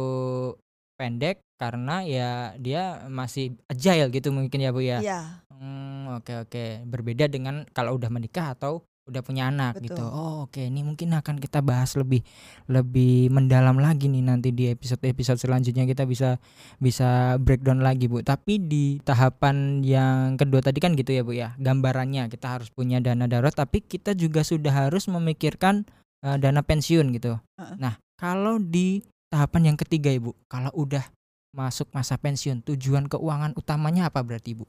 [0.94, 5.02] pendek karena ya dia masih agile gitu mungkin ya Bu ya.
[5.02, 5.22] Iya,
[5.62, 6.86] Hmm, oke oke.
[6.90, 9.86] Berbeda dengan kalau udah menikah atau udah punya anak Betul.
[9.92, 10.04] gitu.
[10.08, 10.64] Oh, oke.
[10.64, 12.24] Ini mungkin akan kita bahas lebih
[12.72, 16.40] lebih mendalam lagi nih nanti di episode-episode selanjutnya kita bisa
[16.80, 18.24] bisa breakdown lagi, Bu.
[18.24, 21.54] Tapi di tahapan yang kedua tadi kan gitu ya, Bu ya.
[21.60, 25.84] Gambarannya kita harus punya dana darurat tapi kita juga sudah harus memikirkan
[26.24, 27.36] eh, dana pensiun gitu.
[27.60, 27.76] Heeh.
[27.78, 31.08] Nah, kalau di tahapan yang ketiga, Ibu, kalau udah
[31.52, 34.68] masuk masa pensiun, tujuan keuangan utamanya apa berarti, Bu?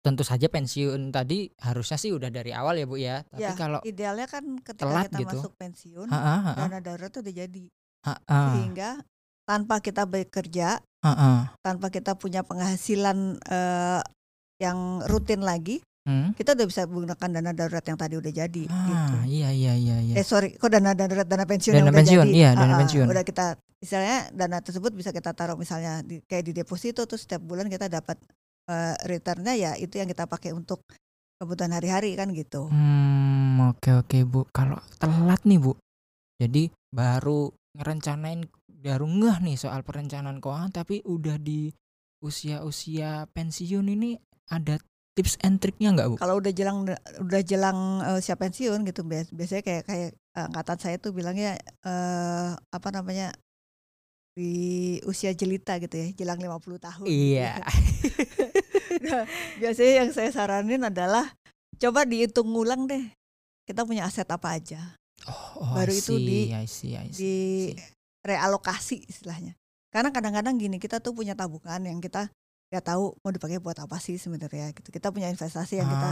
[0.00, 3.80] Tentu saja pensiun tadi harusnya sih udah dari awal ya bu ya tapi Ya, kalau
[3.84, 5.36] idealnya kan ketika telat kita gitu.
[5.36, 7.64] masuk pensiun Ha-ha, ha-ha, dana darurat itu udah jadi
[8.06, 8.90] ha-ha, sehingga
[9.44, 11.52] tanpa kita bekerja ha-ha.
[11.60, 14.00] tanpa kita punya penghasilan eh,
[14.58, 16.32] yang rutin lagi Hmm?
[16.32, 18.72] kita udah bisa menggunakan dana darurat yang tadi udah jadi gitu
[19.12, 21.98] ah iya iya iya iya eh sorry kok dana darurat dana pensiun Dana yang udah
[22.00, 23.04] pensiun, jadi iya, dana ah, pensiun.
[23.04, 27.44] udah kita misalnya dana tersebut bisa kita taruh misalnya di, kayak di deposito terus setiap
[27.44, 28.16] bulan kita dapat
[28.68, 30.84] eh, returnnya ya itu yang kita pakai untuk
[31.40, 32.68] kebutuhan hari-hari kan gitu.
[32.68, 34.44] Hmm oke oke bu.
[34.52, 35.72] Kalau telat nih bu.
[36.40, 41.72] Jadi baru ngerencanain baru ngeh nih soal perencanaan keuangan tapi udah di
[42.20, 44.16] usia-usia pensiun ini
[44.52, 44.76] ada
[45.16, 46.16] tips and triknya nggak bu?
[46.20, 46.84] Kalau udah jelang
[47.20, 51.56] udah jelang eh, siap pensiun gitu bias- biasanya kayak kayak eh, angkatan saya tuh bilangnya
[51.84, 53.32] eh apa namanya
[54.34, 54.52] di
[55.04, 57.58] usia jelita gitu ya jelang 50 tahun gitu iya.
[57.58, 57.66] ya.
[59.00, 59.24] Nah,
[59.56, 61.32] biasanya yang saya saranin adalah
[61.80, 63.00] coba dihitung ulang deh
[63.64, 64.98] kita punya aset apa aja.
[65.30, 67.34] Oh, oh, Baru itu di- I see, I see, di
[68.26, 69.54] realokasi istilahnya.
[69.94, 72.30] Karena kadang-kadang gini kita tuh punya tabungan yang kita
[72.70, 74.90] nggak tahu mau dipakai buat apa sih sebenarnya gitu.
[74.90, 76.08] Kita punya investasi yang kita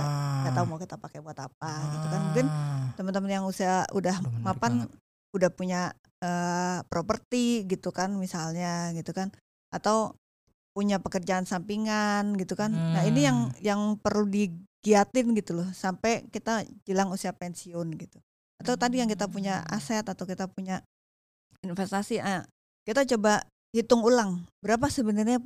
[0.47, 2.21] nggak tahu Ah, mau kita pakai buat apa gitu kan.
[2.31, 2.91] Mungkin ah.
[2.95, 5.08] teman-teman yang usia udah menarik mapan banget.
[5.31, 9.31] Udah punya eh, properti gitu kan misalnya gitu kan
[9.71, 10.19] atau
[10.75, 13.59] punya pekerjaan sampingan gitu kan nah ini yang Hmm.
[13.61, 18.19] yang perlu digiatin gitu loh sampai kita jelang usia pensiun gitu
[18.59, 19.75] atau tadi yang kita punya Hmm.
[19.75, 20.83] aset atau kita punya
[21.63, 22.47] investasi ah,
[22.83, 25.43] kita coba hitung ulang berapa sebenarnya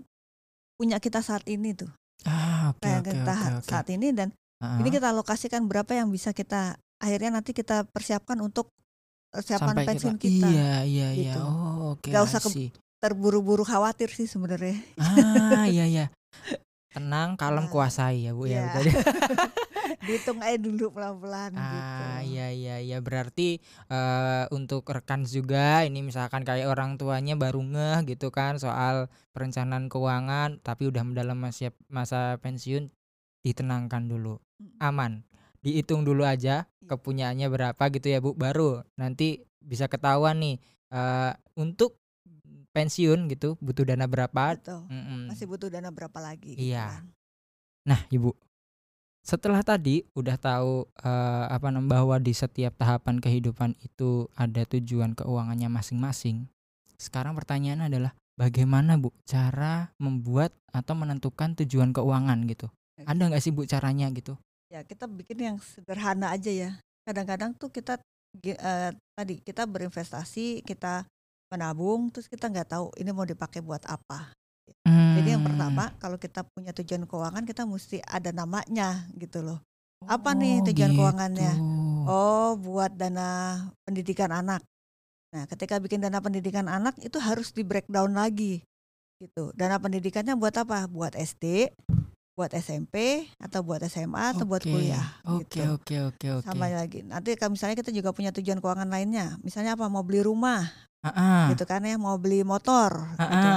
[0.76, 1.90] punya kita saat ini tuh
[2.22, 3.66] Ah, oke kayak oke kita ha- oke.
[3.66, 8.38] saat ini dan Ah, ini kita alokasikan berapa yang bisa kita akhirnya nanti kita persiapkan
[8.38, 8.70] untuk
[9.32, 10.46] persiapan sampai pensiun kita.
[10.46, 11.34] Iya iya iya.
[11.34, 11.40] Gitu.
[11.42, 12.08] Oh, oke.
[12.12, 12.40] Nggak usah.
[13.02, 14.78] Terburu-buru khawatir sih sebenarnya.
[15.00, 16.06] Ah, iya iya.
[16.94, 18.68] Tenang, kalem, Nah, kuasai ya, Bu ya.
[18.68, 18.72] iya.
[18.76, 18.90] Tadi.
[20.06, 22.02] Dihitung aja dulu pelan-pelan gitu.
[22.04, 22.98] Ah, iya iya iya.
[23.00, 29.08] Berarti eh, untuk rekan juga ini misalkan kayak orang tuanya baru ngeh gitu kan soal
[29.32, 32.92] perencanaan keuangan tapi udah dalam masa masa pensiun
[33.40, 34.38] ditenangkan dulu.
[34.78, 35.24] Aman.
[35.62, 36.88] Dihitung dulu aja Iya.
[36.90, 38.34] kepunyaannya berapa gitu ya, Bu.
[38.34, 40.56] Baru nanti bisa ketahuan nih
[40.92, 41.96] eh, untuk
[42.72, 44.58] pensiun gitu butuh dana berapa.
[44.58, 44.84] Betul.
[45.30, 47.00] Masih butuh dana berapa lagi gitu Iya.
[47.00, 47.04] kan.
[47.86, 48.34] Nah, Ibu,
[49.22, 55.14] setelah tadi udah tahu eh, apa namanya bahwa di setiap tahapan kehidupan itu ada tujuan
[55.14, 56.50] keuangannya masing-masing.
[56.98, 62.66] Sekarang pertanyaan adalah bagaimana Bu cara membuat atau menentukan tujuan keuangan gitu?
[63.02, 64.38] Ada nggak sih Bu caranya gitu?
[64.72, 66.70] Ya kita bikin yang sederhana aja ya.
[67.04, 68.00] Kadang-kadang tuh kita
[68.40, 71.04] eh, tadi kita berinvestasi, kita
[71.52, 74.32] menabung, terus kita nggak tahu ini mau dipakai buat apa.
[75.12, 75.52] Jadi yang Hmm.
[75.52, 79.60] pertama kalau kita punya tujuan keuangan kita mesti ada namanya gitu loh.
[80.02, 81.52] apa nih Oh, tujuan keuangannya?
[81.54, 82.10] gitu.
[82.10, 83.54] Oh buat dana
[83.86, 84.58] pendidikan anak.
[85.30, 88.64] Nah ketika bikin dana pendidikan anak itu harus di breakdown lagi
[89.22, 89.54] gitu.
[89.54, 90.90] Dana pendidikannya buat apa?
[90.90, 91.70] Buat SD,
[92.32, 95.04] buat SMP atau buat SMA atau buat kuliah.
[95.28, 95.76] Oke gitu.
[95.76, 96.46] oke oke oke.
[96.48, 97.04] Sama lagi.
[97.04, 99.36] Nanti kalau misalnya kita juga punya tujuan keuangan lainnya.
[99.40, 99.86] Misalnya apa?
[99.86, 100.64] Mau beli rumah
[101.02, 103.48] Ah, gitu kan ya, mau beli motor ah, gitu.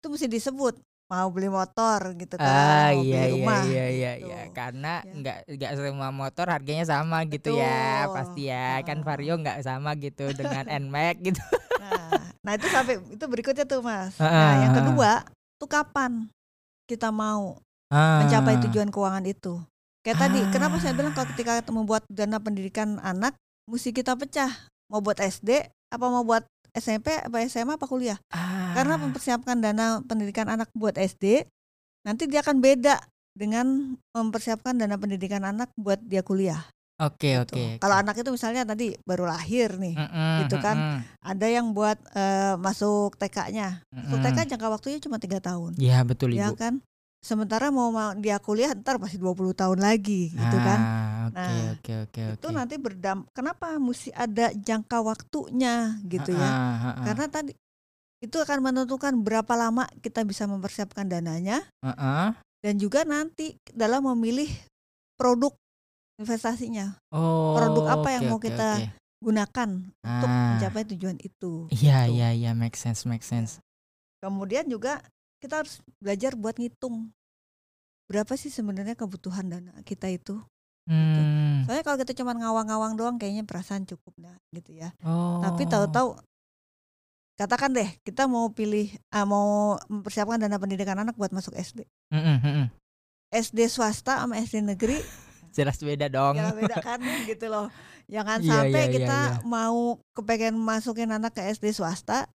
[0.00, 3.60] Itu mesti disebut mau beli motor gitu kan, Ah mau iya beli iya rumah.
[3.62, 4.26] iya iya gitu.
[4.26, 5.12] iya karena Ya.
[5.12, 8.14] nggak nggak semua motor harganya sama gitu ya Betul.
[8.16, 11.44] pasti ya kan vario nggak sama gitu dengan Nmax gitu.
[11.76, 12.08] Nah,
[12.40, 14.16] nah itu sampai itu berikutnya tuh Mas.
[14.16, 15.10] Ah, Nah, yang kedua,
[15.60, 16.32] tuh kapan
[16.88, 17.60] kita mau
[17.94, 18.26] Ah.
[18.26, 19.62] mencapai tujuan keuangan itu?
[20.02, 21.32] Kayak tadi, kenapa saya bilang kalau Ah.
[21.32, 24.50] ketika membuat dana pendidikan anak mesti kita pecah.
[24.90, 28.18] Mau buat SD apa mau buat SMP apa SMA apa kuliah?
[28.74, 29.00] Karena Ah.
[29.00, 31.46] mempersiapkan dana pendidikan anak buat SD
[32.02, 32.98] nanti dia akan beda
[33.32, 36.60] dengan mempersiapkan dana pendidikan anak buat dia kuliah.
[36.94, 37.58] Oke gitu.
[37.58, 37.82] oke.
[37.82, 39.98] Kalau anak itu misalnya tadi baru lahir nih,
[40.46, 41.02] gitu kan.
[41.18, 43.82] ada yang buat eh, masuk TK-nya.
[43.90, 46.54] Masuk TK jangka waktunya cuma tiga tahun, Ya betul ya ibu.
[46.54, 46.78] kan?
[47.24, 50.78] Sementara mau ma- dia kuliah ntar pasti 20 tahun lagi, gitu kan?
[50.78, 52.20] Ah, Oke Nah, oke oke.
[52.36, 53.24] Itu nanti berdam.
[53.32, 56.44] Kenapa mesti ada jangka waktunya, gitu ya?
[56.44, 57.04] Ah, ah, ah.
[57.08, 57.56] Karena tadi
[58.20, 62.28] itu akan menentukan berapa lama kita bisa mempersiapkan dananya Ah, ah.
[62.60, 64.48] dan juga nanti dalam memilih
[65.16, 65.52] produk
[66.16, 68.86] investasinya Oh, Produk apa yang oke, mau kita oke.
[69.20, 70.56] gunakan untuk Ah.
[70.56, 71.68] mencapai tujuan itu.
[71.68, 72.16] Iya gitu.
[72.16, 73.60] iya iya make sense make sense.
[74.20, 75.04] Kemudian juga
[75.44, 77.12] kita harus belajar buat ngitung
[78.08, 80.40] berapa sih sebenarnya kebutuhan dana kita itu.
[80.88, 81.64] Hmm.
[81.64, 84.92] Soalnya kalau kita cuma ngawang-ngawang doang kayaknya perasaan cukup dah gitu ya.
[85.04, 85.40] Oh.
[85.44, 86.16] Tapi tahu-tahu
[87.34, 91.84] katakan deh kita mau pilih ah, mau mempersiapkan dana pendidikan anak buat masuk SD.
[92.12, 92.66] Mm-mm, mm-mm.
[93.32, 95.00] SD swasta sama SD negeri
[95.56, 96.34] Jelas beda dong.
[96.34, 97.68] ya beda kan gitu loh.
[98.04, 99.42] Jangan Iya, sampai iya, iya, kita iya.
[99.48, 102.28] mau kepengen masukin anak ke SD swasta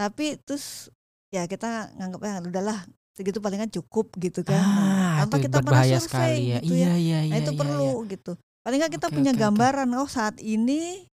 [0.00, 0.88] tapi terus
[1.30, 2.78] ya kita nganggapnya udahlah
[3.14, 4.58] segitu palingan cukup gitu kan.
[4.58, 6.58] Ah, tanpa itu kita pernah survei sekali ya.
[6.62, 6.78] gitu ya.
[6.78, 7.32] Iya iya iya.
[7.32, 8.10] Nah itu iya, perlu iya.
[8.14, 8.32] gitu.
[8.60, 9.40] Paling nggak kita Oke, punya oke.
[9.40, 11.06] gambaran oh saat ini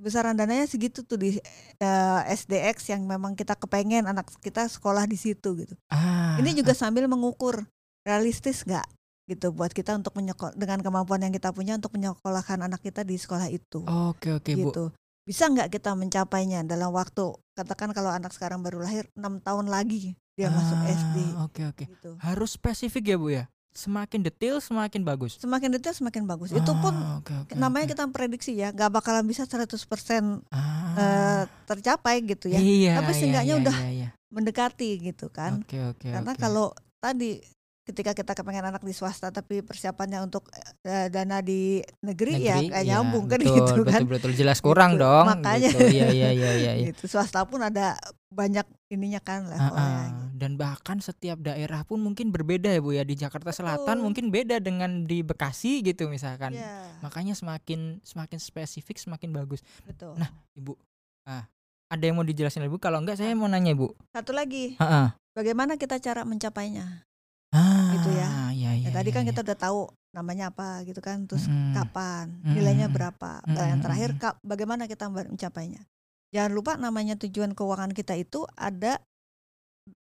[0.00, 1.36] besaran dananya segitu tuh di
[1.76, 5.74] eh, SDX yang memang kita kepengen anak kita sekolah di situ gitu.
[5.92, 7.68] Ah, Ini juga sambil mengukur
[8.00, 8.88] realistis nggak
[9.30, 13.14] gitu buat kita untuk menyekol dengan kemampuan yang kita punya untuk menyekolahkan anak kita di
[13.14, 14.90] sekolah itu Oke oke Bu.
[15.30, 17.22] Bisa nggak kita mencapainya dalam waktu
[17.54, 21.16] katakan kalau anak sekarang baru lahir enam tahun lagi dia masuk Ah, SD
[21.46, 21.84] Oke oke.
[21.86, 22.18] gitu.
[22.18, 23.44] Harus spesifik ya Bu ya.
[23.70, 25.38] Semakin detail semakin bagus.
[25.38, 26.50] Semakin detail semakin bagus.
[26.50, 27.92] Itu pun Ah, oke, oke, namanya oke.
[27.94, 30.58] kita prediksi ya nggak bakalan bisa 100% eh,
[30.98, 34.08] Ah, tercapai gitu ya Iya, Tapi iya, seenggaknya iya, udah iya, iya.
[34.34, 36.10] mendekati gitu kan Oke oke.
[36.10, 36.42] karena oke.
[36.42, 37.38] kalau tadi
[37.82, 40.46] ketika kita kepengen anak di swasta tapi persiapannya untuk
[40.82, 44.32] eh, dana di negeri, ya Negeri, kayak iya, nyambung kan betul, gitu kan Betul betul
[44.32, 45.26] jelas kurang Gitu, dong.
[45.26, 45.68] makanya.
[45.68, 45.80] Gitu.
[45.90, 46.72] Iya iya iya iya.
[46.76, 46.86] iya.
[46.92, 47.96] gitu swasta pun ada
[48.30, 50.02] banyak ininya kan Ah, levelnya ah.
[50.06, 50.24] gitu.
[50.40, 53.02] Dan bahkan setiap daerah pun mungkin berbeda ya Bu ya.
[53.02, 54.04] Di Jakarta Selatan Betul.
[54.04, 56.54] mungkin beda dengan di Bekasi gitu misalkan.
[56.54, 59.60] Iya, Makanya semakin semakin spesifik semakin bagus.
[59.82, 60.78] betul Nah, Ibu.
[61.22, 61.44] Ah,
[61.88, 62.78] ada yang mau dijelasin Ibu?
[62.78, 63.90] Kalau enggak saya mau nanya Ibu.
[64.10, 65.06] satu lagi Heeh.
[65.32, 67.02] bagaimana kita cara mencapainya
[67.50, 68.28] Ah, Gitu ya.
[68.54, 69.28] Iya, iya, ya tadi iya, kan iya.
[69.34, 71.70] kita udah tahu namanya apa gitu kan terus Mm-mm.
[71.74, 73.84] kapan nilainya berapa Nah, yang Mm-mm.
[73.86, 74.10] terakhir
[74.42, 75.86] bagaimana kita mencapainya
[76.34, 78.98] jangan lupa namanya tujuan keuangan kita itu ada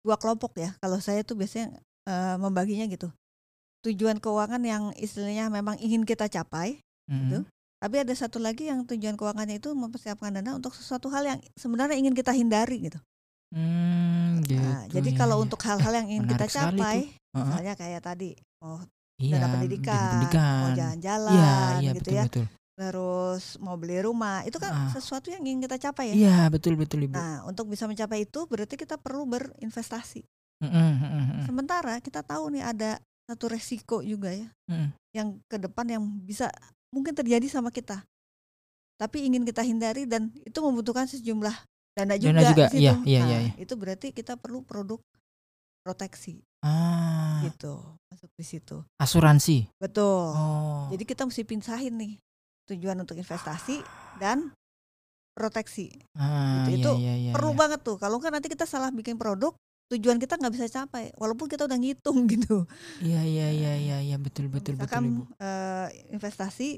[0.07, 1.75] dua kelompok ya kalau saya tuh biasanya
[2.07, 3.11] eh, membaginya gitu
[3.83, 6.79] tujuan keuangan yang istilahnya memang ingin kita capai
[7.11, 7.21] Mm-mm.
[7.27, 7.39] gitu.
[7.83, 11.99] tapi ada satu lagi yang tujuan keuangannya itu mempersiapkan dana untuk sesuatu hal yang sebenarnya
[11.99, 12.99] ingin kita hindari gitu
[13.51, 14.63] Hmm, gitu.
[14.63, 15.43] nah, jadi ya, kalau ya.
[15.43, 17.35] untuk hal-hal yang ingin kita Menarik capai Heeh.
[17.35, 18.31] misalnya kayak tadi
[18.63, 18.79] mau
[19.21, 20.57] Iya, dana pendidikan, pendidikan.
[20.57, 22.45] mau jalan-jalan Iya, iya gitu betul ya betul.
[22.81, 24.89] terus mau beli rumah itu kan Ah.
[24.89, 26.15] sesuatu yang ingin kita capai ya.
[26.17, 27.13] Iya, betul betul Ibu.
[27.13, 30.25] Nah untuk bisa mencapai itu berarti kita perlu berinvestasi.
[30.65, 31.45] Mm-mm.
[31.45, 32.97] Sementara kita tahu nih ada
[33.29, 34.89] satu resiko juga ya Mm-mm.
[35.13, 36.49] yang ke depan yang bisa
[36.89, 38.01] mungkin terjadi sama kita.
[38.97, 41.57] Tapi ingin kita hindari dan itu membutuhkan sejumlah
[41.97, 42.41] dana juga.
[42.43, 42.81] juga, di situ.
[42.83, 43.53] iya, iya, Nah, iya, iya.
[43.59, 45.01] Itu berarti kita perlu produk
[45.81, 47.81] proteksi Ah, gitu
[48.13, 48.85] masuk di situ.
[49.01, 49.65] asuransi.
[49.81, 50.37] Betul.
[50.37, 50.87] Oh.
[50.93, 52.13] Jadi kita mesti pisahin nih
[52.69, 53.81] tujuan untuk investasi
[54.21, 54.53] dan
[55.33, 55.89] proteksi.
[56.21, 57.59] ah, gitu, iya, itu iya, iya, perlu iya.
[57.59, 57.97] banget tuh.
[57.97, 59.57] Kalau kan nanti kita salah bikin produk,
[59.91, 62.63] tujuan kita nggak bisa capai walaupun kita udah ngitung gitu
[63.03, 65.23] Iya iya iya iya iya betul betul betul misalkan Ibu.
[65.43, 66.69] eh, investasi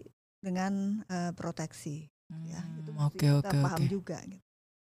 [0.41, 2.09] dengan eh, proteksi
[2.49, 3.93] ya itu Hmm, Oke kita oke paham oke.
[3.93, 4.41] juga gitu.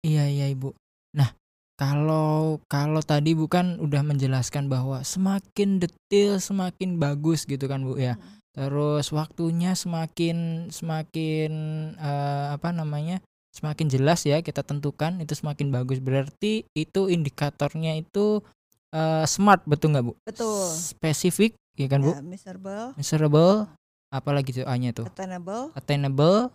[0.06, 0.70] Iya iya Ibu.
[1.18, 1.34] Nah,
[1.74, 8.14] kalau kalau tadi bukan udah menjelaskan bahwa semakin detail semakin bagus gitu kan Bu ya.
[8.14, 8.38] Hmm.
[8.54, 11.50] Terus waktunya semakin semakin
[11.98, 13.18] eh, apa namanya?
[13.50, 15.98] Semakin jelas ya kita tentukan itu semakin bagus.
[15.98, 18.46] Berarti itu indikatornya itu
[18.94, 20.14] eh, smart betul nggak Bu?
[20.22, 22.14] betul Spesifik ya kan Bu?
[22.14, 23.66] ya, miserable Measurable
[24.14, 25.04] apalagi tuh A-nya tuh?
[25.10, 26.54] attainable Attainable,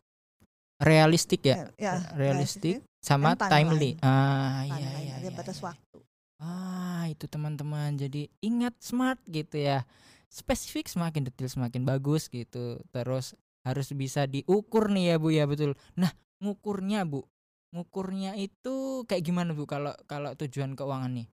[0.82, 1.70] realistik ya?
[1.78, 3.96] ya realistik sama timely.
[3.96, 3.98] timeline.
[4.02, 5.14] Ah, iya iya.
[5.16, 5.66] ada iya, batas iya.
[5.70, 5.98] waktu
[6.42, 7.94] Ah, itu teman-teman.
[7.96, 9.86] Jadi ingat smart gitu ya.
[10.26, 12.82] Spesifik semakin detail semakin bagus gitu.
[12.90, 15.78] Terus harus bisa diukur nih ya Bu ya betul.
[15.94, 16.10] Nah,
[16.42, 17.30] ngukurnya Bu.
[17.78, 21.30] Ngukurnya itu kayak gimana Bu kalau kalau tujuan keuangan nih?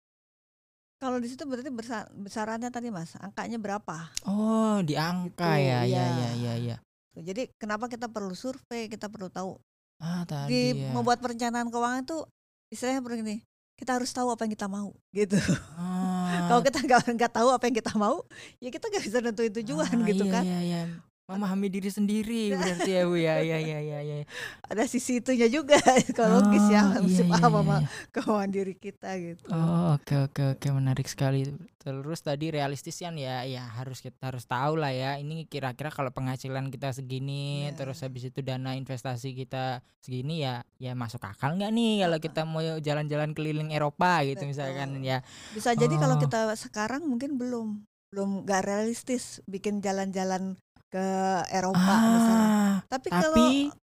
[0.98, 5.80] kalau di situ berarti bersa- besarannya tadi mas angkanya berapa Oh, di angka Gitu, ya.
[5.86, 6.76] Ya ya ya ya.
[7.18, 9.58] Tuh, jadi kenapa kita perlu survei kita perlu tahu?
[9.98, 10.94] Ah, tadi di ya.
[10.94, 12.22] membuat perencanaan keuangan itu
[12.70, 13.42] istilahnya begini
[13.74, 15.34] kita harus tahu apa yang kita mau gitu.
[15.74, 18.22] Ah, kalau kita nggak nggak tahu apa yang kita mau
[18.62, 20.44] ya kita nggak bisa nentuin tujuan ah, gitu iya, kan.
[20.46, 20.82] Iya, iya.
[21.28, 23.44] Memahami diri sendiri berarti ya Bu ya.
[23.44, 24.24] Ya ya ya ya.
[24.64, 25.76] ada sisi itunya juga
[26.16, 27.88] kalau logis ya Oh, mesti iya, iya, paham iya, sama iya.
[28.16, 31.44] keuangan diri kita gitu Oh oke oke oke menarik sekali.
[31.76, 36.08] Terus tadi realistis kan ya ya harus kita harus tahu lah ya ini kira-kira kalau
[36.08, 37.76] penghasilan kita segini Ya.
[37.76, 42.40] terus habis itu dana investasi kita segini ya ya masuk akal nggak nih kalau kita
[42.48, 45.12] mau jalan-jalan keliling Eropa gitu misalkan Betul.
[45.12, 45.18] ya.
[45.52, 46.20] bisa jadi kalau Oh.
[46.24, 50.56] kita sekarang mungkin belum belum nggak realistis bikin jalan-jalan
[50.88, 51.06] ke
[51.52, 53.46] Eropa misalnya Ah tapi, kalau tapi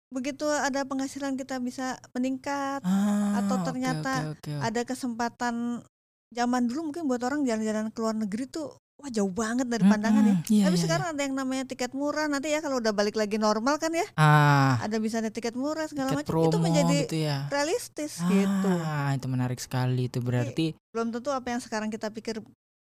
[0.07, 4.53] begitu ada penghasilan kita bisa meningkat ah, atau ternyata oke, oke.
[4.63, 5.83] ada kesempatan
[6.31, 10.25] zaman dulu mungkin buat orang jalan-jalan ke luar negeri tuh wah jauh banget dari pandangan
[10.25, 10.36] ya.
[10.49, 13.38] iya, Tapi iya, sekarang ada yang namanya tiket murah nanti ya kalau udah balik lagi
[13.38, 14.07] normal kan ya iya.
[14.17, 17.38] ah ada bisa ada tiket murah segala tiket macam promo itu menjadi gitu ya.
[17.53, 18.71] realistis gitu.
[18.81, 22.41] Ah itu menarik sekali itu berarti Belum tentu apa yang sekarang kita pikir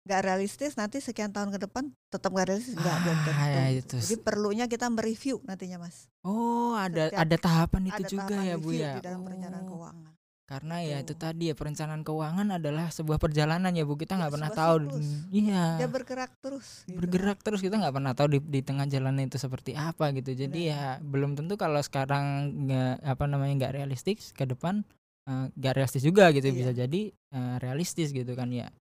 [0.10, 3.32] nggak realistis nanti sekian tahun ke depan tetap nggak realistis nggak belum Ah, tentu.
[3.54, 3.96] ya, gitu.
[3.96, 3.98] itu.
[4.02, 6.10] Jadi perlunya kita mereview nantinya mas.
[6.20, 8.92] Oh, ada Setiap- ada tahapan itu ada juga tahapan ya, Bu ya.
[8.92, 10.14] di dalam perencanaan Oh, keuangan.
[10.44, 13.94] Karena ya itu tadi ya perencanaan keuangan adalah sebuah perjalanan ya, Bu.
[13.94, 14.98] Kita Ya, nggak pernah sebuah tahu.
[15.30, 15.64] Iya.
[15.78, 16.68] Dia bergerak terus.
[16.84, 16.98] gitu.
[16.98, 20.34] Bergerak terus kita nggak pernah tahu di, di tengah jalan itu seperti apa gitu.
[20.34, 21.06] Jadi ya Benar.
[21.06, 22.26] belum tentu kalau sekarang
[22.66, 24.82] nggak apa namanya nggak realistis ke depan
[25.24, 26.58] eh, nggak realistis juga gitu Iya.
[26.58, 28.74] bisa jadi eh, realistis gitu kan ya.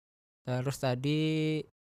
[0.47, 1.19] Terus tadi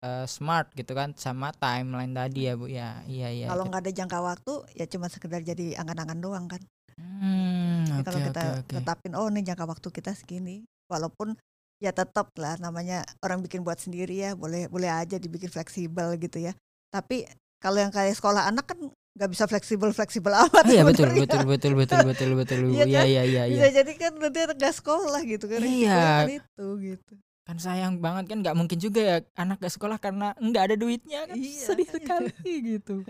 [0.02, 2.66] eh, smart gitu kan sama timeline tadi ya, Bu.
[2.66, 3.46] Ya, iya iya.
[3.46, 6.60] Kalau nggak ada jangka waktu ya cuma sekedar jadi angan-angan doang kan.
[6.98, 8.74] Hmm, oke kalau kita oke oke.
[8.76, 11.38] tetapin oh nih jangka waktu kita segini, walaupun
[11.80, 16.42] ya tetap lah namanya orang bikin buat sendiri ya boleh boleh aja dibikin fleksibel gitu
[16.42, 16.52] ya.
[16.92, 17.24] Tapi
[17.62, 18.78] kalau yang kayak sekolah anak kan
[19.16, 20.64] nggak bisa fleksibel fleksibel amat.
[20.66, 22.72] Iya betul betul betul betul betul betul Bu.
[22.74, 23.06] Iya Iya kan?
[23.06, 23.54] iya iya iya.
[23.56, 25.60] Bisa jadi kan nanti nggak sekolah gitu kan.
[25.62, 26.02] Iya.
[26.28, 27.14] itu gitu.
[27.48, 31.26] Kan sayang banget kan nggak mungkin juga ya anak gak sekolah karena nggak ada duitnya
[31.26, 31.66] kan Iya.
[31.66, 32.32] sedih sekali
[32.76, 33.02] gitu.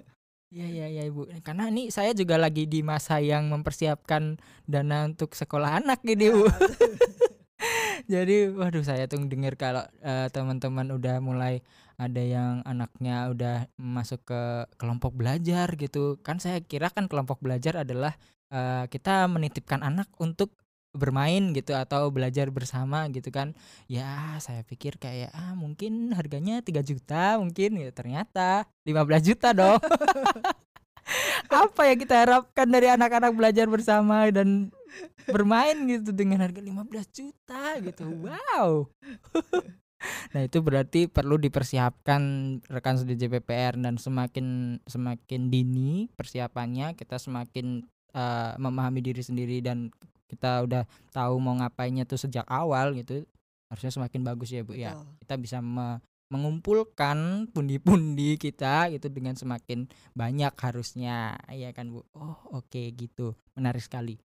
[0.51, 1.31] Iya iya iya Ibu.
[1.47, 4.35] Karena ini saya juga lagi di masa yang mempersiapkan
[4.67, 6.47] dana untuk sekolah anak Bu.
[6.51, 6.51] Nah,
[8.11, 11.63] Jadi waduh saya tuh dengar kalau eh, teman-teman udah mulai
[12.01, 14.43] ada yang anaknya udah masuk ke
[14.75, 16.19] kelompok belajar gitu.
[16.27, 18.19] Kan saya kira kan kelompok belajar adalah
[18.51, 20.51] eh, kita menitipkan anak untuk
[20.91, 23.55] bermain gitu atau belajar bersama gitu kan.
[23.87, 29.81] Ya, saya pikir kayak ah mungkin harganya 3 juta mungkin ya ternyata 15 juta dong.
[31.51, 34.71] Apa yang kita harapkan dari anak-anak belajar bersama dan
[35.31, 38.05] bermain gitu dengan harga 15 juta gitu.
[38.27, 38.91] Wow.
[40.33, 42.23] nah, itu berarti perlu dipersiapkan
[42.67, 49.91] rekan studi JPPR dan semakin semakin dini persiapannya kita semakin eh, memahami diri sendiri dan
[50.31, 53.27] kita udah tahu mau ngapainnya tuh sejak awal gitu.
[53.67, 54.95] Harusnya semakin bagus ya, Bu ya.
[55.19, 55.99] Kita bisa me-
[56.31, 62.07] mengumpulkan pundi-pundi kita itu dengan semakin banyak harusnya ya kan Bu?
[62.15, 63.35] Oh oke gitu.
[63.59, 64.23] Menarik sekali